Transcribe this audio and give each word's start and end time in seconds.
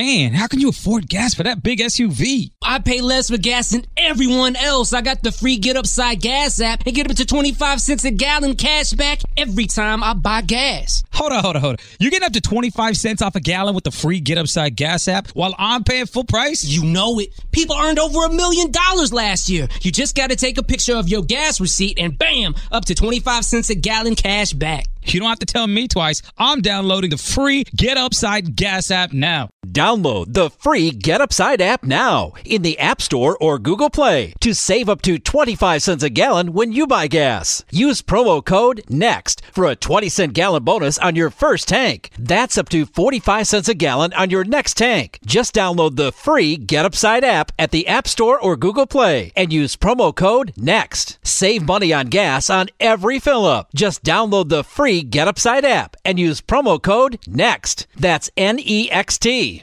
man, 0.00 0.32
how 0.32 0.46
can 0.46 0.60
you 0.60 0.70
afford 0.70 1.06
gas 1.10 1.34
for 1.34 1.42
that 1.42 1.62
big 1.62 1.78
SUV? 1.78 2.52
I 2.62 2.78
pay 2.78 3.02
less 3.02 3.28
for 3.28 3.36
gas 3.36 3.70
than 3.70 3.84
everyone 3.98 4.56
else. 4.56 4.94
I 4.94 5.02
got 5.02 5.22
the 5.22 5.30
free 5.30 5.58
Get 5.58 5.76
Upside 5.76 6.22
Gas 6.22 6.58
app 6.58 6.86
and 6.86 6.94
get 6.94 7.10
up 7.10 7.16
to 7.16 7.26
25 7.26 7.82
cents 7.82 8.04
a 8.04 8.10
gallon 8.10 8.56
cash 8.56 8.92
back 8.92 9.20
every 9.36 9.66
time 9.66 10.02
I 10.02 10.14
buy 10.14 10.40
gas. 10.40 11.04
Hold 11.12 11.32
on, 11.32 11.42
hold 11.42 11.56
on, 11.56 11.62
hold 11.62 11.72
on. 11.74 11.86
You're 11.98 12.10
getting 12.10 12.24
up 12.24 12.32
to 12.32 12.40
25 12.40 12.96
cents 12.96 13.20
off 13.20 13.34
a 13.34 13.40
gallon 13.40 13.74
with 13.74 13.84
the 13.84 13.90
free 13.90 14.20
Get 14.20 14.38
Upside 14.38 14.74
Gas 14.74 15.06
app 15.06 15.28
while 15.32 15.54
I'm 15.58 15.84
paying 15.84 16.06
full 16.06 16.24
price? 16.24 16.64
You 16.64 16.82
know 16.84 17.18
it. 17.18 17.28
People 17.52 17.76
earned 17.76 17.98
over 17.98 18.24
a 18.24 18.32
million 18.32 18.70
dollars 18.70 19.12
last 19.12 19.50
year. 19.50 19.68
You 19.82 19.92
just 19.92 20.16
got 20.16 20.30
to 20.30 20.36
take 20.36 20.56
a 20.56 20.62
picture 20.62 20.96
of 20.96 21.10
your 21.10 21.22
gas 21.22 21.60
receipt 21.60 21.98
and 21.98 22.16
bam, 22.16 22.54
up 22.72 22.86
to 22.86 22.94
25 22.94 23.44
cents 23.44 23.68
a 23.68 23.74
gallon 23.74 24.14
cash 24.14 24.54
back. 24.54 24.86
You 25.04 25.18
don't 25.20 25.28
have 25.28 25.38
to 25.40 25.46
tell 25.46 25.66
me 25.66 25.88
twice. 25.88 26.22
I'm 26.38 26.60
downloading 26.60 27.10
the 27.10 27.18
free 27.18 27.64
Get 27.76 27.96
Upside 27.96 28.54
Gas 28.56 28.90
app 28.90 29.12
now. 29.12 29.50
Download 29.66 30.32
the 30.32 30.50
free 30.50 30.90
Get 30.90 31.20
Upside 31.20 31.60
app 31.60 31.84
now 31.84 32.32
in 32.44 32.62
the 32.62 32.78
App 32.78 33.00
Store 33.00 33.36
or 33.40 33.58
Google 33.58 33.90
Play 33.90 34.34
to 34.40 34.54
save 34.54 34.88
up 34.88 35.02
to 35.02 35.18
25 35.18 35.82
cents 35.82 36.02
a 36.02 36.10
gallon 36.10 36.52
when 36.52 36.72
you 36.72 36.86
buy 36.86 37.06
gas. 37.06 37.64
Use 37.70 38.02
promo 38.02 38.44
code 38.44 38.82
NEXT 38.88 39.42
for 39.52 39.66
a 39.66 39.76
20 39.76 40.08
cent 40.08 40.32
gallon 40.32 40.64
bonus 40.64 40.98
on 40.98 41.16
your 41.16 41.30
first 41.30 41.68
tank. 41.68 42.10
That's 42.18 42.58
up 42.58 42.68
to 42.70 42.86
45 42.86 43.46
cents 43.46 43.68
a 43.68 43.74
gallon 43.74 44.12
on 44.14 44.30
your 44.30 44.44
next 44.44 44.76
tank. 44.76 45.18
Just 45.24 45.54
download 45.54 45.96
the 45.96 46.12
free 46.12 46.56
Get 46.56 46.84
Upside 46.84 47.24
app 47.24 47.52
at 47.58 47.70
the 47.70 47.86
App 47.86 48.08
Store 48.08 48.40
or 48.40 48.56
Google 48.56 48.86
Play 48.86 49.32
and 49.36 49.52
use 49.52 49.76
promo 49.76 50.14
code 50.14 50.52
NEXT. 50.56 51.18
Save 51.22 51.64
money 51.64 51.92
on 51.92 52.06
gas 52.08 52.50
on 52.50 52.68
every 52.80 53.18
fill 53.18 53.44
up. 53.44 53.68
Just 53.74 54.02
download 54.02 54.48
the 54.48 54.64
free 54.64 54.89
Get 54.98 55.28
Upside 55.28 55.64
app 55.64 55.96
and 56.04 56.18
use 56.18 56.40
promo 56.40 56.82
code 56.82 57.18
NEXT. 57.28 57.86
That's 57.96 58.28
N 58.36 58.58
E 58.58 58.88
X 58.90 59.18
T. 59.20 59.62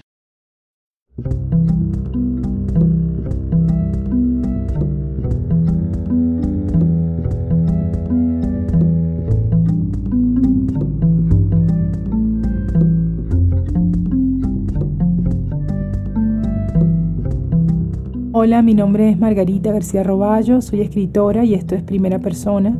Hola, 18.31 18.61
mi 18.61 18.75
nombre 18.75 19.09
es 19.09 19.17
Margarita 19.17 19.71
García 19.71 20.03
Roballo, 20.03 20.61
soy 20.61 20.81
escritora 20.81 21.43
y 21.43 21.55
esto 21.55 21.73
es 21.73 21.81
Primera 21.81 22.19
Persona, 22.19 22.77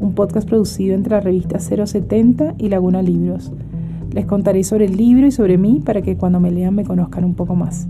un 0.00 0.14
podcast 0.14 0.48
producido 0.48 0.94
entre 0.94 1.12
la 1.12 1.20
revista 1.20 1.58
070 1.58 2.54
y 2.58 2.68
Laguna 2.68 3.02
Libros. 3.02 3.52
Les 4.12 4.26
contaré 4.26 4.64
sobre 4.64 4.86
el 4.86 4.96
libro 4.96 5.26
y 5.26 5.32
sobre 5.32 5.58
mí 5.58 5.80
para 5.84 6.02
que 6.02 6.16
cuando 6.16 6.40
me 6.40 6.50
lean 6.50 6.74
me 6.74 6.84
conozcan 6.84 7.24
un 7.24 7.34
poco 7.34 7.54
más. 7.54 7.86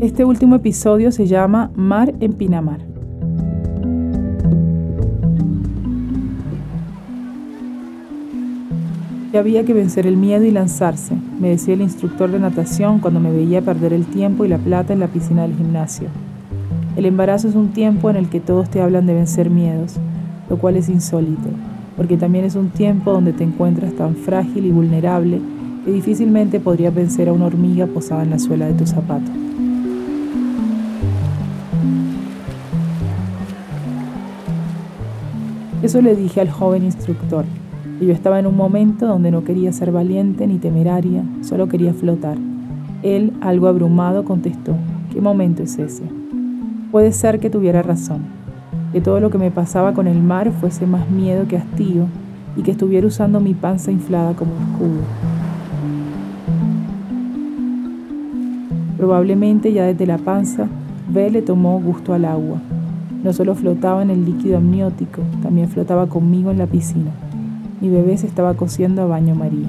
Este 0.00 0.24
último 0.24 0.56
episodio 0.56 1.10
se 1.10 1.26
llama 1.26 1.70
Mar 1.74 2.14
en 2.20 2.32
Pinamar. 2.34 2.80
Ya 9.32 9.40
había 9.40 9.64
que 9.64 9.74
vencer 9.74 10.06
el 10.06 10.16
miedo 10.16 10.44
y 10.44 10.50
lanzarse, 10.50 11.14
me 11.38 11.50
decía 11.50 11.74
el 11.74 11.82
instructor 11.82 12.30
de 12.30 12.38
natación 12.38 12.98
cuando 12.98 13.20
me 13.20 13.30
veía 13.30 13.60
perder 13.60 13.92
el 13.92 14.06
tiempo 14.06 14.44
y 14.44 14.48
la 14.48 14.56
plata 14.56 14.94
en 14.94 15.00
la 15.00 15.08
piscina 15.08 15.42
del 15.42 15.54
gimnasio. 15.54 16.08
El 16.98 17.06
embarazo 17.06 17.46
es 17.46 17.54
un 17.54 17.68
tiempo 17.68 18.10
en 18.10 18.16
el 18.16 18.28
que 18.28 18.40
todos 18.40 18.68
te 18.70 18.82
hablan 18.82 19.06
de 19.06 19.14
vencer 19.14 19.50
miedos, 19.50 19.94
lo 20.50 20.58
cual 20.58 20.74
es 20.74 20.88
insólito, 20.88 21.48
porque 21.96 22.16
también 22.16 22.44
es 22.44 22.56
un 22.56 22.70
tiempo 22.70 23.12
donde 23.12 23.32
te 23.32 23.44
encuentras 23.44 23.92
tan 23.92 24.16
frágil 24.16 24.66
y 24.66 24.72
vulnerable 24.72 25.40
que 25.84 25.92
difícilmente 25.92 26.58
podrías 26.58 26.92
vencer 26.92 27.28
a 27.28 27.32
una 27.32 27.46
hormiga 27.46 27.86
posada 27.86 28.24
en 28.24 28.30
la 28.30 28.40
suela 28.40 28.66
de 28.66 28.72
tu 28.72 28.84
zapato. 28.84 29.30
Eso 35.80 36.02
le 36.02 36.16
dije 36.16 36.40
al 36.40 36.50
joven 36.50 36.82
instructor, 36.82 37.44
y 38.00 38.06
yo 38.06 38.12
estaba 38.12 38.40
en 38.40 38.48
un 38.48 38.56
momento 38.56 39.06
donde 39.06 39.30
no 39.30 39.44
quería 39.44 39.72
ser 39.72 39.92
valiente 39.92 40.48
ni 40.48 40.58
temeraria, 40.58 41.22
solo 41.42 41.68
quería 41.68 41.94
flotar. 41.94 42.38
Él, 43.04 43.34
algo 43.40 43.68
abrumado, 43.68 44.24
contestó, 44.24 44.74
¿qué 45.12 45.20
momento 45.20 45.62
es 45.62 45.78
ese? 45.78 46.02
Puede 46.90 47.12
ser 47.12 47.38
que 47.38 47.50
tuviera 47.50 47.82
razón, 47.82 48.22
que 48.92 49.02
todo 49.02 49.20
lo 49.20 49.28
que 49.28 49.36
me 49.36 49.50
pasaba 49.50 49.92
con 49.92 50.06
el 50.06 50.22
mar 50.22 50.50
fuese 50.52 50.86
más 50.86 51.10
miedo 51.10 51.46
que 51.46 51.58
hastío 51.58 52.06
y 52.56 52.62
que 52.62 52.70
estuviera 52.70 53.06
usando 53.06 53.40
mi 53.40 53.52
panza 53.52 53.92
inflada 53.92 54.32
como 54.32 54.52
escudo. 54.52 55.02
Probablemente 58.96 59.70
ya 59.74 59.84
desde 59.84 60.06
la 60.06 60.16
panza, 60.16 60.66
B 61.12 61.30
le 61.30 61.42
tomó 61.42 61.78
gusto 61.78 62.14
al 62.14 62.24
agua. 62.24 62.58
No 63.22 63.34
solo 63.34 63.54
flotaba 63.54 64.00
en 64.00 64.08
el 64.08 64.24
líquido 64.24 64.56
amniótico, 64.56 65.20
también 65.42 65.68
flotaba 65.68 66.06
conmigo 66.06 66.50
en 66.50 66.58
la 66.58 66.66
piscina. 66.66 67.10
Mi 67.82 67.90
bebé 67.90 68.16
se 68.16 68.26
estaba 68.26 68.54
cociendo 68.54 69.02
a 69.02 69.06
baño 69.06 69.34
María. 69.34 69.68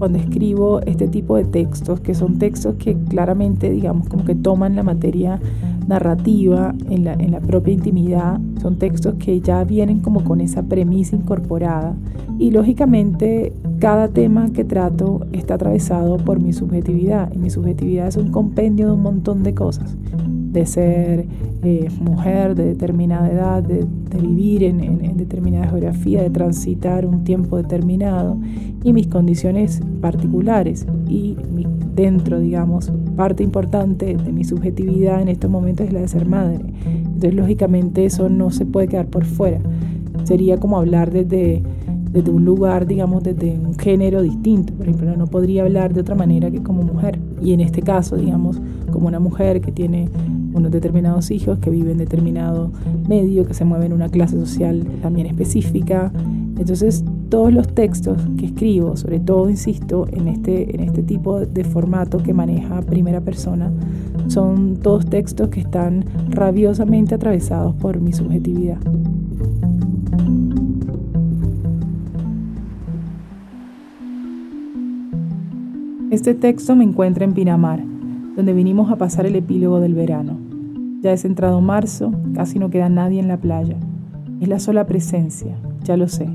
Cuando 0.00 0.18
escribo 0.18 0.80
este 0.80 1.08
tipo 1.08 1.36
de 1.36 1.44
textos, 1.44 2.00
que 2.00 2.14
son 2.14 2.38
textos 2.38 2.76
que 2.76 2.96
claramente, 3.10 3.68
digamos, 3.68 4.08
como 4.08 4.24
que 4.24 4.34
toman 4.34 4.74
la 4.74 4.82
materia 4.82 5.38
narrativa 5.86 6.74
en 6.88 7.04
la, 7.04 7.40
propia 7.40 7.74
intimidad, 7.74 8.40
son 8.62 8.78
textos 8.78 9.16
que 9.16 9.42
ya 9.42 9.62
vienen 9.64 10.00
como 10.00 10.24
con 10.24 10.40
esa 10.40 10.62
premisa 10.62 11.16
incorporada. 11.16 11.94
Y 12.38 12.50
lógicamente 12.50 13.52
cada 13.78 14.08
tema 14.08 14.50
que 14.54 14.64
trato 14.64 15.26
está 15.32 15.54
atravesado 15.54 16.16
por 16.16 16.40
mi 16.40 16.54
subjetividad. 16.54 17.30
Y 17.34 17.38
mi 17.38 17.50
subjetividad 17.50 18.08
es 18.08 18.16
un 18.16 18.30
compendio 18.30 18.86
de 18.86 18.92
un 18.92 19.02
montón 19.02 19.42
de 19.42 19.54
cosas 19.54 19.98
de 20.50 20.66
ser 20.66 21.26
eh, 21.62 21.88
mujer 22.00 22.54
de 22.54 22.64
determinada 22.64 23.30
edad, 23.30 23.62
de, 23.62 23.86
vivir 24.20 24.64
en, 24.64 25.16
determinada 25.16 25.68
geografía, 25.68 26.22
de 26.22 26.30
transitar 26.30 27.06
un 27.06 27.24
tiempo 27.24 27.56
determinado 27.56 28.36
y 28.82 28.92
mis 28.92 29.06
condiciones 29.06 29.80
particulares. 30.00 30.86
Y 31.08 31.36
dentro, 31.94 32.40
digamos, 32.40 32.92
parte 33.16 33.42
importante 33.42 34.16
de 34.16 34.32
mi 34.32 34.44
subjetividad 34.44 35.22
en 35.22 35.28
estos 35.28 35.50
momentos 35.50 35.86
es 35.86 35.92
la 35.92 36.00
de 36.00 36.08
ser 36.08 36.26
madre. 36.26 36.60
Entonces, 36.86 37.34
lógicamente, 37.34 38.04
eso 38.04 38.28
no 38.28 38.50
se 38.50 38.66
puede 38.66 38.88
quedar 38.88 39.06
por 39.06 39.24
fuera. 39.24 39.60
Sería 40.24 40.58
como 40.58 40.78
hablar 40.78 41.10
desde 41.10 41.62
desde 42.12 42.30
un 42.30 42.44
lugar, 42.44 42.86
digamos, 42.86 43.22
desde 43.22 43.56
un 43.58 43.78
género 43.78 44.22
distinto. 44.22 44.72
Por 44.74 44.88
ejemplo, 44.88 45.16
no 45.16 45.26
podría 45.26 45.62
hablar 45.62 45.94
de 45.94 46.00
otra 46.00 46.14
manera 46.14 46.50
que 46.50 46.62
como 46.62 46.82
mujer. 46.82 47.18
Y 47.40 47.52
en 47.52 47.60
este 47.60 47.82
caso, 47.82 48.16
digamos, 48.16 48.60
como 48.90 49.06
una 49.06 49.20
mujer 49.20 49.60
que 49.60 49.70
tiene 49.70 50.08
unos 50.52 50.70
determinados 50.70 51.30
hijos, 51.30 51.58
que 51.58 51.70
vive 51.70 51.92
en 51.92 51.98
determinado 51.98 52.70
medio, 53.08 53.46
que 53.46 53.54
se 53.54 53.64
mueve 53.64 53.86
en 53.86 53.92
una 53.92 54.08
clase 54.08 54.38
social 54.38 54.86
también 55.02 55.26
específica. 55.26 56.12
Entonces, 56.58 57.04
todos 57.30 57.52
los 57.52 57.68
textos 57.68 58.18
que 58.36 58.46
escribo, 58.46 58.96
sobre 58.96 59.20
todo, 59.20 59.48
insisto, 59.48 60.06
en 60.12 60.28
este, 60.28 60.74
en 60.74 60.80
este 60.80 61.02
tipo 61.02 61.40
de 61.40 61.64
formato 61.64 62.18
que 62.18 62.34
maneja 62.34 62.82
primera 62.82 63.20
persona, 63.20 63.70
son 64.26 64.76
todos 64.76 65.06
textos 65.06 65.48
que 65.48 65.60
están 65.60 66.04
rabiosamente 66.28 67.14
atravesados 67.14 67.74
por 67.76 68.00
mi 68.00 68.12
subjetividad. 68.12 68.78
Este 76.10 76.34
texto 76.34 76.74
me 76.74 76.82
encuentra 76.82 77.24
en 77.24 77.34
Pinamar, 77.34 77.84
donde 78.34 78.52
vinimos 78.52 78.90
a 78.90 78.96
pasar 78.96 79.26
el 79.26 79.36
epílogo 79.36 79.78
del 79.78 79.94
verano. 79.94 80.39
Ya 81.02 81.14
es 81.14 81.24
entrado 81.24 81.62
marzo, 81.62 82.12
casi 82.34 82.58
no 82.58 82.68
queda 82.68 82.90
nadie 82.90 83.20
en 83.20 83.28
la 83.28 83.38
playa. 83.38 83.76
Es 84.38 84.48
la 84.48 84.58
sola 84.58 84.84
presencia, 84.84 85.56
ya 85.82 85.96
lo 85.96 86.08
sé, 86.08 86.28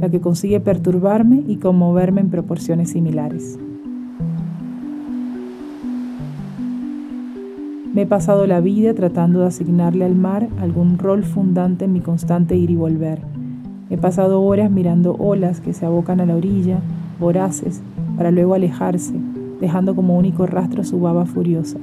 la 0.00 0.08
que 0.08 0.22
consigue 0.22 0.60
perturbarme 0.60 1.42
y 1.46 1.56
conmoverme 1.56 2.22
en 2.22 2.30
proporciones 2.30 2.90
similares. 2.90 3.58
Me 7.92 8.02
he 8.02 8.06
pasado 8.06 8.46
la 8.46 8.60
vida 8.60 8.94
tratando 8.94 9.40
de 9.40 9.48
asignarle 9.48 10.06
al 10.06 10.14
mar 10.14 10.48
algún 10.58 10.96
rol 10.96 11.22
fundante 11.22 11.84
en 11.84 11.92
mi 11.92 12.00
constante 12.00 12.56
ir 12.56 12.70
y 12.70 12.76
volver. 12.76 13.20
He 13.90 13.98
pasado 13.98 14.40
horas 14.40 14.70
mirando 14.70 15.16
olas 15.16 15.60
que 15.60 15.74
se 15.74 15.84
abocan 15.84 16.22
a 16.22 16.26
la 16.26 16.36
orilla, 16.36 16.78
voraces, 17.20 17.82
para 18.16 18.30
luego 18.30 18.54
alejarse, 18.54 19.14
dejando 19.60 19.94
como 19.94 20.16
único 20.16 20.46
rastro 20.46 20.82
su 20.82 20.98
baba 20.98 21.26
furiosa. 21.26 21.78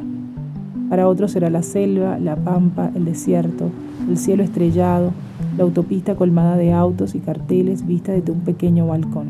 Para 0.96 1.10
otros 1.10 1.32
será 1.32 1.50
la 1.50 1.62
selva, 1.62 2.18
la 2.20 2.38
pampa, 2.38 2.90
el 2.96 3.04
desierto, 3.04 3.70
el 4.08 4.18
cielo 4.18 4.44
estrellado, 4.44 5.12
la 5.58 5.64
autopista 5.64 6.16
colmada 6.16 6.56
de 6.56 6.72
autos 6.72 7.16
y 7.16 7.20
carteles 7.20 7.86
vista 7.86 8.14
desde 8.14 8.32
un 8.32 8.40
pequeño 8.40 8.88
balcón. 8.88 9.28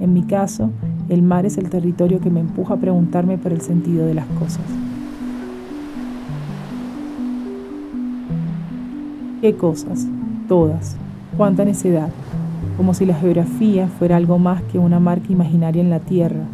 En 0.00 0.14
mi 0.14 0.22
caso, 0.22 0.70
el 1.10 1.20
mar 1.20 1.44
es 1.44 1.58
el 1.58 1.68
territorio 1.68 2.20
que 2.20 2.30
me 2.30 2.40
empuja 2.40 2.72
a 2.72 2.76
preguntarme 2.78 3.36
por 3.36 3.52
el 3.52 3.60
sentido 3.60 4.06
de 4.06 4.14
las 4.14 4.24
cosas. 4.38 4.64
¿Qué 9.42 9.56
cosas? 9.56 10.06
Todas. 10.48 10.96
¿Cuánta 11.36 11.66
necedad? 11.66 12.08
Como 12.78 12.94
si 12.94 13.04
la 13.04 13.14
geografía 13.14 13.88
fuera 13.88 14.16
algo 14.16 14.38
más 14.38 14.62
que 14.62 14.78
una 14.78 15.00
marca 15.00 15.30
imaginaria 15.30 15.82
en 15.82 15.90
la 15.90 16.00
Tierra, 16.00 16.44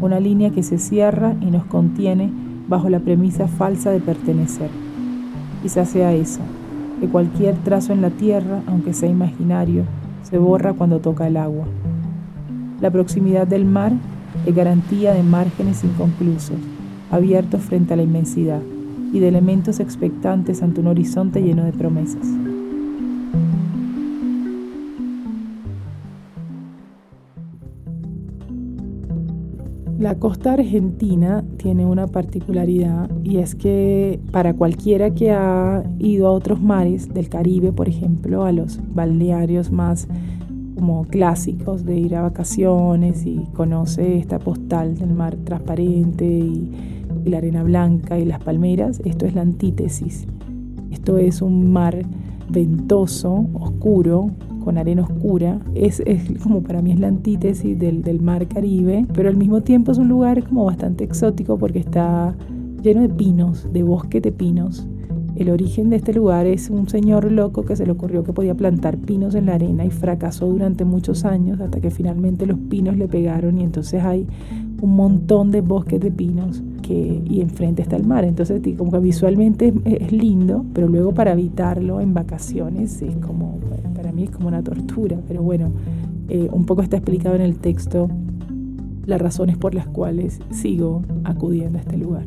una 0.00 0.18
línea 0.18 0.48
que 0.48 0.62
se 0.62 0.78
cierra 0.78 1.34
y 1.42 1.50
nos 1.50 1.66
contiene 1.66 2.30
bajo 2.72 2.88
la 2.88 3.00
premisa 3.00 3.48
falsa 3.48 3.90
de 3.90 4.00
pertenecer. 4.00 4.70
Quizás 5.62 5.90
sea 5.90 6.14
eso, 6.14 6.40
que 6.98 7.06
cualquier 7.06 7.54
trazo 7.56 7.92
en 7.92 8.00
la 8.00 8.08
Tierra, 8.08 8.62
aunque 8.66 8.94
sea 8.94 9.10
imaginario, 9.10 9.84
se 10.22 10.38
borra 10.38 10.72
cuando 10.72 10.98
toca 10.98 11.26
el 11.26 11.36
agua. 11.36 11.66
La 12.80 12.90
proximidad 12.90 13.46
del 13.46 13.66
mar 13.66 13.92
es 14.46 14.54
garantía 14.54 15.12
de 15.12 15.22
márgenes 15.22 15.84
inconclusos, 15.84 16.56
abiertos 17.10 17.60
frente 17.60 17.92
a 17.92 17.96
la 17.98 18.04
inmensidad, 18.04 18.62
y 19.12 19.18
de 19.18 19.28
elementos 19.28 19.78
expectantes 19.78 20.62
ante 20.62 20.80
un 20.80 20.86
horizonte 20.86 21.42
lleno 21.42 21.64
de 21.64 21.72
promesas. 21.72 22.26
La 30.02 30.16
costa 30.16 30.54
argentina 30.54 31.44
tiene 31.58 31.86
una 31.86 32.08
particularidad 32.08 33.08
y 33.22 33.36
es 33.36 33.54
que 33.54 34.18
para 34.32 34.52
cualquiera 34.52 35.14
que 35.14 35.30
ha 35.30 35.84
ido 36.00 36.26
a 36.26 36.32
otros 36.32 36.60
mares 36.60 37.14
del 37.14 37.28
Caribe, 37.28 37.70
por 37.70 37.88
ejemplo, 37.88 38.42
a 38.42 38.50
los 38.50 38.80
balnearios 38.92 39.70
más 39.70 40.08
como 40.74 41.04
clásicos 41.04 41.84
de 41.84 42.00
ir 42.00 42.16
a 42.16 42.22
vacaciones 42.22 43.24
y 43.24 43.46
conoce 43.54 44.18
esta 44.18 44.40
postal 44.40 44.98
del 44.98 45.14
mar 45.14 45.36
transparente 45.36 46.26
y, 46.26 46.72
y 47.24 47.30
la 47.30 47.38
arena 47.38 47.62
blanca 47.62 48.18
y 48.18 48.24
las 48.24 48.42
palmeras, 48.42 49.00
esto 49.04 49.24
es 49.24 49.36
la 49.36 49.42
antítesis. 49.42 50.26
Esto 50.90 51.16
es 51.18 51.40
un 51.40 51.70
mar 51.70 52.04
ventoso, 52.48 53.46
oscuro, 53.54 54.32
con 54.62 54.78
arena 54.78 55.02
oscura. 55.02 55.60
Es, 55.74 56.02
como 56.42 56.62
para 56.62 56.82
mí 56.82 56.92
es 56.92 57.00
la 57.00 57.08
antítesis 57.08 57.78
del, 57.78 58.20
mar 58.20 58.46
Caribe, 58.48 59.06
pero 59.14 59.28
al 59.28 59.36
mismo 59.36 59.62
tiempo 59.62 59.92
es 59.92 59.98
un 59.98 60.08
lugar 60.08 60.44
como 60.44 60.64
bastante 60.64 61.04
exótico 61.04 61.58
porque 61.58 61.78
está 61.78 62.36
lleno 62.82 63.02
de 63.02 63.08
pinos, 63.08 63.68
de 63.72 63.82
bosque 63.82 64.20
de 64.20 64.32
pinos. 64.32 64.86
El 65.34 65.48
origen 65.48 65.88
de 65.88 65.96
este 65.96 66.12
lugar 66.12 66.46
es 66.46 66.68
un 66.68 66.88
señor 66.88 67.32
loco 67.32 67.64
que 67.64 67.74
se 67.74 67.86
le 67.86 67.92
ocurrió 67.92 68.22
que 68.22 68.32
podía 68.32 68.54
plantar 68.54 68.98
pinos 68.98 69.34
en 69.34 69.46
la 69.46 69.54
arena 69.54 69.84
y 69.84 69.90
fracasó 69.90 70.46
durante 70.46 70.84
muchos 70.84 71.24
años 71.24 71.60
hasta 71.60 71.80
que 71.80 71.90
finalmente 71.90 72.46
los 72.46 72.58
pinos 72.58 72.96
le 72.98 73.08
pegaron 73.08 73.58
y 73.58 73.62
entonces 73.62 74.02
hay 74.02 74.26
un 74.82 74.94
montón 74.94 75.50
de 75.50 75.62
bosques 75.62 76.00
de 76.00 76.10
pinos 76.10 76.62
y 76.90 77.40
enfrente 77.40 77.82
está 77.82 77.96
el 77.96 78.04
mar. 78.04 78.24
Entonces 78.24 78.62
como 78.76 78.90
que 78.90 78.98
visualmente 78.98 79.72
es, 79.84 80.12
lindo, 80.12 80.64
pero 80.72 80.88
luego 80.88 81.14
para 81.14 81.32
evitarlo 81.32 82.00
en 82.00 82.14
vacaciones 82.14 83.02
es 83.02 83.16
como, 83.16 83.58
para 83.94 84.12
mí 84.12 84.24
es 84.24 84.30
como 84.30 84.48
una 84.48 84.62
tortura. 84.62 85.18
Pero 85.28 85.42
bueno, 85.42 85.72
eh, 86.28 86.48
un 86.52 86.66
poco 86.66 86.82
está 86.82 86.96
explicado 86.96 87.34
en 87.34 87.42
el 87.42 87.56
texto 87.56 88.08
las 89.06 89.20
razones 89.20 89.56
por 89.56 89.74
las 89.74 89.86
cuales 89.86 90.40
sigo 90.50 91.02
acudiendo 91.24 91.78
a 91.78 91.80
este 91.82 91.96
lugar. 91.96 92.24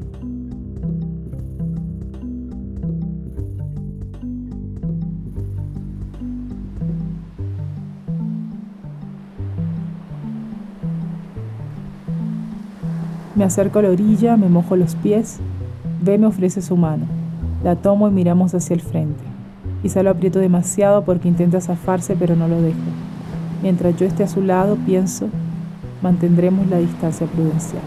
Me 13.36 13.44
acerco 13.44 13.80
a 13.80 13.82
la 13.82 13.90
orilla, 13.90 14.38
me 14.38 14.48
mojo 14.48 14.78
los 14.78 14.96
pies. 14.96 15.40
Ve 16.02 16.18
me 16.18 16.28
ofrece 16.28 16.62
su 16.62 16.78
mano. 16.78 17.06
La 17.64 17.76
tomo 17.76 18.08
y 18.08 18.12
miramos 18.12 18.54
hacia 18.56 18.74
el 18.74 18.82
frente. 18.82 19.24
Quizá 19.82 20.04
lo 20.04 20.10
aprieto 20.10 20.40
demasiado 20.40 21.04
porque 21.04 21.28
intenta 21.28 21.60
zafarse, 21.60 22.16
pero 22.18 22.38
no 22.38 22.48
lo 22.48 22.62
dejo. 22.62 22.80
Mientras 23.62 23.98
yo 23.98 24.06
esté 24.06 24.24
a 24.24 24.28
su 24.28 24.42
lado, 24.42 24.78
pienso, 24.86 25.28
mantendremos 26.02 26.68
la 26.68 26.78
distancia 26.78 27.28
prudencial. 27.28 27.82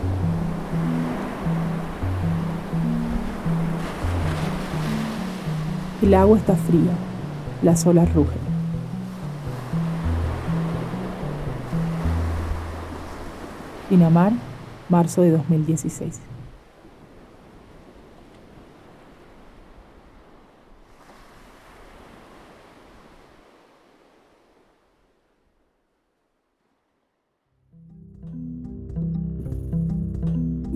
El 6.02 6.14
agua 6.14 6.36
está 6.36 6.54
fría, 6.54 6.92
las 7.62 7.86
olas 7.86 8.12
rugen. 8.12 8.38
Marzo 14.88 15.22
de 15.22 15.30
2016. 15.32 16.20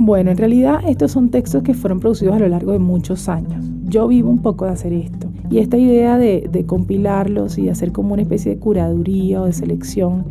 Bueno, 0.05 0.33
en 0.33 0.37
realidad 0.37 0.81
estos 0.89 1.13
son 1.13 1.31
textos 1.31 1.63
que 1.63 1.75
fueron 1.75 2.01
producidos 2.01 2.35
a 2.35 2.41
lo 2.41 2.49
largo 2.49 2.73
de 2.73 2.81
muchos 2.81 3.29
años. 3.29 3.65
Yo 3.85 4.09
vivo 4.09 4.31
un 4.31 4.43
poco 4.43 4.65
de 4.65 4.73
hacer 4.73 4.93
esto. 4.93 5.31
Y 5.49 5.59
esta 5.59 5.77
idea 5.77 6.19
de, 6.19 6.49
de 6.51 6.67
compilarlos 6.67 7.57
y 7.57 7.67
de 7.67 7.71
hacer 7.71 7.93
como 7.93 8.15
una 8.15 8.23
especie 8.23 8.53
de 8.53 8.59
curaduría 8.59 9.43
o 9.43 9.45
de 9.45 9.53
selección 9.53 10.25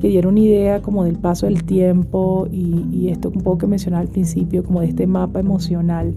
que 0.00 0.08
diera 0.08 0.28
una 0.28 0.40
idea 0.40 0.82
como 0.82 1.04
del 1.04 1.16
paso 1.16 1.46
del 1.46 1.64
tiempo 1.64 2.46
y, 2.50 3.08
esto 3.08 3.30
un 3.34 3.42
poco 3.42 3.58
que 3.58 3.66
mencionaba 3.66 4.02
al 4.02 4.08
principio, 4.08 4.62
como 4.62 4.80
de 4.80 4.88
este 4.88 5.06
mapa 5.06 5.40
emocional. 5.40 6.14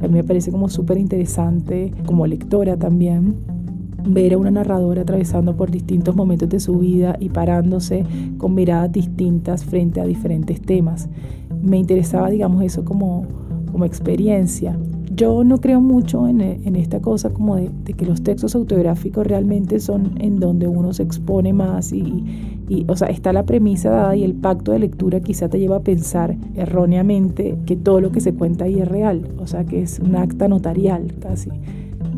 A 0.00 0.08
mí 0.08 0.14
me 0.14 0.24
parece 0.24 0.50
como 0.50 0.68
súper 0.68 0.98
interesante, 0.98 1.92
como 2.04 2.26
lectora 2.26 2.76
también, 2.76 3.36
ver 4.08 4.34
a 4.34 4.38
una 4.38 4.50
narradora 4.50 5.02
atravesando 5.02 5.56
por 5.56 5.70
distintos 5.70 6.14
momentos 6.14 6.48
de 6.48 6.60
su 6.60 6.78
vida 6.78 7.16
y 7.18 7.30
parándose 7.30 8.04
con 8.38 8.54
miradas 8.54 8.92
distintas 8.92 9.64
frente 9.64 10.00
a 10.00 10.06
diferentes 10.06 10.60
temas. 10.60 11.08
Me 11.62 11.78
interesaba, 11.78 12.30
digamos, 12.30 12.62
eso 12.62 12.84
como, 12.84 13.26
como 13.72 13.84
experiencia. 13.84 14.78
Yo 15.14 15.44
no 15.44 15.58
creo 15.62 15.80
mucho 15.80 16.28
en, 16.28 16.40
esta 16.76 17.00
cosa 17.00 17.30
como 17.30 17.56
de, 17.56 17.70
que 17.96 18.04
los 18.04 18.22
textos 18.22 18.54
autobiográficos 18.54 19.26
realmente 19.26 19.80
son 19.80 20.12
en 20.20 20.38
donde 20.38 20.68
uno 20.68 20.92
se 20.92 21.02
expone 21.02 21.54
más 21.54 21.92
y, 21.92 22.55
y, 22.68 22.84
o 22.88 22.96
sea, 22.96 23.08
está 23.08 23.32
la 23.32 23.44
premisa 23.44 23.90
dada 23.90 24.16
y 24.16 24.24
el 24.24 24.34
pacto 24.34 24.72
de 24.72 24.80
lectura 24.80 25.20
quizá 25.20 25.48
te 25.48 25.58
lleva 25.58 25.76
a 25.76 25.80
pensar 25.80 26.36
erróneamente 26.54 27.56
que 27.66 27.76
todo 27.76 28.00
lo 28.00 28.10
que 28.10 28.20
se 28.20 28.34
cuenta 28.34 28.64
ahí 28.64 28.80
es 28.80 28.88
real, 28.88 29.28
o 29.38 29.46
sea, 29.46 29.64
que 29.64 29.82
es 29.82 30.00
un 30.00 30.16
acta 30.16 30.48
notarial 30.48 31.14
casi. 31.20 31.50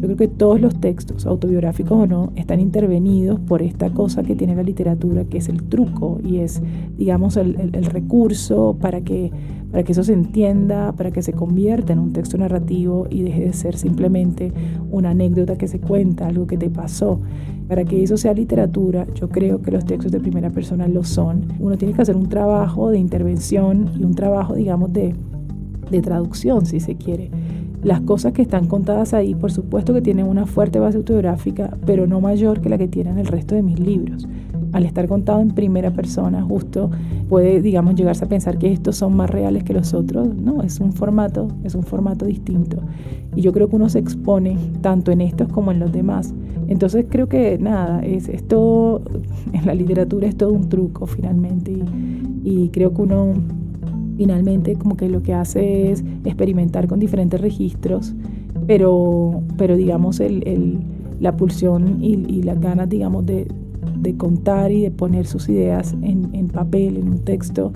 Yo 0.01 0.07
creo 0.07 0.17
que 0.17 0.29
todos 0.29 0.61
los 0.61 0.81
textos, 0.81 1.27
autobiográficos 1.27 1.99
o 1.99 2.07
no, 2.07 2.33
están 2.37 2.61
intervenidos 2.61 3.41
por 3.41 3.63
esta 3.63 3.91
cosa 3.91 4.23
que 4.23 4.37
tiene 4.37 4.55
la 4.55 4.63
literatura, 4.63 5.25
que 5.25 5.39
es 5.39 5.49
el 5.49 5.65
truco 5.65 6.21
y 6.25 6.39
es, 6.39 6.63
digamos, 6.97 7.37
el, 7.37 7.73
recurso 7.85 8.77
para 8.81 9.01
que, 9.01 9.33
para 9.71 9.83
que 9.83 9.93
eso 9.93 10.03
se 10.03 10.13
entienda, 10.13 10.93
para 10.93 11.11
que 11.11 11.23
se 11.23 11.33
convierta 11.33 11.93
en 11.93 11.99
un 11.99 12.13
texto 12.13 12.39
narrativo 12.39 13.07
y 13.11 13.23
deje 13.23 13.45
de 13.45 13.53
ser 13.53 13.77
simplemente 13.77 14.53
una 14.91 15.11
anécdota 15.11 15.57
que 15.57 15.69
se 15.69 15.79
cuenta, 15.79 16.27
algo 16.27 16.47
que 16.47 16.57
te 16.57 16.71
pasó. 16.71 17.21
Para 17.69 17.85
que 17.85 18.03
eso 18.03 18.17
sea 18.17 18.33
literatura, 18.33 19.07
yo 19.15 19.29
creo 19.29 19.61
que 19.61 19.71
los 19.71 19.85
textos 19.85 20.11
de 20.11 20.21
primera 20.21 20.51
persona 20.51 20.89
lo 20.89 21.05
son. 21.05 21.53
Uno 21.59 21.77
tiene 21.77 21.93
que 21.93 22.01
hacer 22.01 22.17
un 22.17 22.31
trabajo 22.31 22.91
de 22.91 22.99
intervención 22.99 23.91
y 23.99 24.05
un 24.05 24.15
trabajo, 24.15 24.55
digamos, 24.55 24.93
de, 24.93 25.15
de 25.91 26.01
traducción, 26.01 26.65
si 26.65 26.81
se 26.81 26.95
quiere. 26.95 27.31
Las 27.83 28.01
cosas 28.01 28.33
que 28.33 28.43
están 28.43 28.67
contadas 28.67 29.13
ahí, 29.13 29.35
por 29.35 29.53
supuesto 29.53 29.93
que 29.93 30.01
tienen 30.01 30.27
una 30.27 30.47
fuerte 30.47 30.79
base 30.79 30.97
autobiográfica, 30.97 31.77
pero 31.85 32.07
no 32.07 32.21
mayor 32.21 32.61
que 32.61 32.71
la 32.71 32.79
que 32.79 32.89
tienen 32.89 33.19
el 33.19 33.27
resto 33.27 33.55
de 33.55 33.63
mis 33.63 33.79
libros. 33.79 34.27
Al 34.73 34.85
estar 34.85 35.09
contado 35.09 35.41
en 35.41 35.51
primera 35.51 35.93
persona, 35.93 36.43
justo 36.43 36.91
puede, 37.29 37.63
digamos, 37.63 37.95
llegarse 37.95 38.25
a 38.25 38.29
pensar 38.29 38.59
que 38.59 38.73
estos 38.73 38.97
son 38.97 39.17
más 39.17 39.31
reales 39.31 39.65
que 39.65 39.73
los 39.73 39.95
otros. 39.95 40.35
No, 40.35 40.63
es 40.63 40.81
un 40.81 40.93
formato, 40.93 41.49
es 41.65 41.75
un 41.75 41.83
formato 41.83 42.27
distinto. 42.27 42.79
Y 43.35 43.43
yo 43.43 43.53
creo 43.53 43.69
que 43.69 43.77
uno 43.77 43.89
se 43.89 43.99
expone 43.99 44.57
tanto 44.81 45.11
en 45.11 45.21
estos 45.21 45.49
como 45.49 45.73
en 45.73 45.81
los 45.81 45.93
demás. 45.93 46.35
Entonces 46.69 47.07
creo 47.09 47.29
que 47.29 47.59
nada, 47.59 48.01
es, 48.01 48.29
es 48.29 48.47
todo, 48.47 49.03
en 49.53 49.67
la 49.67 49.75
literatura 49.75 50.27
es 50.27 50.37
todo 50.37 50.53
un 50.53 50.69
truco 50.69 51.07
finalmente. 51.07 51.73
Y, 51.73 51.85
y 52.45 52.69
creo 52.71 52.93
que 52.93 53.03
uno 53.03 53.35
finalmente 54.19 54.75
como 54.75 54.97
que 54.97 55.09
lo 55.09 55.23
que 55.23 55.33
hace 55.33 55.93
es 55.93 56.03
experimentar 56.25 56.89
con 56.89 56.99
diferentes 56.99 57.41
registros, 57.41 58.15
pero, 58.67 59.43
pero 59.57 59.77
digamos 59.77 60.19
el, 60.19 60.81
la 61.21 61.37
pulsión 61.37 62.03
y, 62.03 62.43
las 62.43 62.61
ganas, 62.61 62.89
digamos, 62.89 63.25
de, 64.01 64.17
contar 64.17 64.73
y 64.73 64.83
de 64.83 64.91
poner 64.91 65.27
sus 65.27 65.49
ideas 65.49 65.95
en, 66.03 66.35
en, 66.35 66.49
papel, 66.49 66.97
en 66.97 67.09
un 67.09 67.19
texto, 67.19 67.73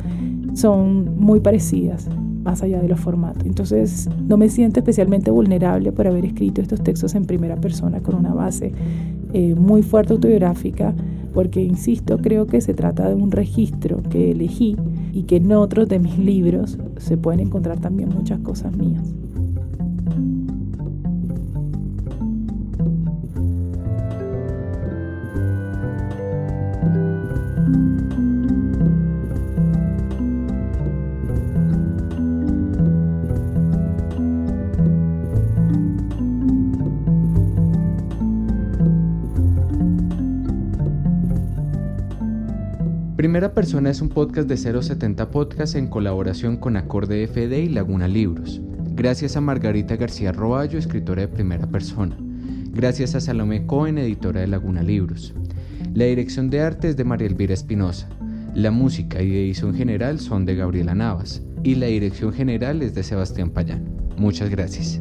son 0.55 1.19
muy 1.19 1.41
parecidas, 1.41 2.09
más 2.43 2.63
allá 2.63 2.81
de 2.81 2.89
los 2.89 3.01
formatos. 3.01 3.45
Entonces, 3.47 4.09
no 4.27 4.37
me 4.37 4.49
siento 4.49 4.81
especialmente 4.81 5.31
vulnerable 5.31 5.93
por 5.93 6.07
haber 6.07 6.25
escrito 6.25 6.61
estos 6.61 6.83
textos 6.83 7.15
en 7.15 7.25
primera 7.25 7.57
persona 7.57 8.01
con 8.01 8.15
una 8.15 8.35
base 8.35 8.73
eh, 9.33 9.55
muy 9.55 9.83
fuerte 9.83 10.13
autobiográfica, 10.13 10.95
porque, 11.33 11.63
insisto, 11.63 12.19
creo 12.19 12.47
que 12.47 12.61
se 12.61 12.75
trata 12.75 13.09
de 13.09 13.15
un 13.15 13.31
registro 13.31 14.03
que 14.03 14.33
elegí 14.33 14.77
y 15.13 15.23
que 15.23 15.37
en 15.37 15.51
otros 15.53 15.89
de 15.89 15.99
mis 15.99 16.19
libros 16.19 16.79
se 16.99 17.17
pueden 17.17 17.41
encontrar 17.41 17.81
también 17.81 18.11
muchas 18.11 18.41
cosas 18.41 18.77
mías. 18.77 19.15
Primera 43.23 43.55
Persona 43.55 43.89
es 43.89 44.01
un 44.01 44.09
podcast 44.09 44.49
de 44.49 44.57
070 44.57 45.31
Podcast 45.31 45.77
en 45.77 45.87
colaboración 45.87 46.57
con 46.57 46.77
Acorde 46.77 47.25
FD 47.29 47.57
y 47.57 47.69
Laguna 47.69 48.09
Libros. 48.09 48.61
Gracias 48.97 49.37
a 49.37 49.41
Margarita 49.41 49.95
García 49.95 50.33
Roballo, 50.33 50.77
escritora 50.77 51.23
de 51.23 51.29
Primera 51.29 51.69
Persona. 51.69 52.17
Gracias 52.73 53.15
a 53.15 53.21
Salomé 53.21 53.65
Cohen, 53.65 53.99
editora 53.99 54.41
de 54.41 54.49
Laguna 54.49 54.83
Libros. 54.83 55.35
La 55.95 56.07
dirección 56.07 56.51
de 56.51 56.63
arte 56.63 56.89
es 56.89 56.97
de 56.97 57.05
María 57.05 57.29
Elvira 57.29 57.55
Espinosa. 57.55 58.09
La 58.57 58.73
música 58.73 59.23
y 59.23 59.31
edición 59.37 59.73
general 59.73 60.19
son 60.19 60.45
de 60.45 60.57
Gabriela 60.57 60.97
Navas. 60.97 61.45
Y 61.63 61.77
la 61.77 61.87
dirección 61.87 62.33
general 62.33 62.83
es 62.83 62.93
de 62.97 63.05
Sebastián 63.05 63.51
Payán. 63.51 63.85
Muchas 64.17 64.51
gracias. 64.51 65.01